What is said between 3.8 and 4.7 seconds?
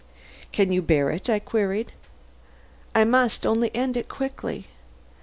it quickly."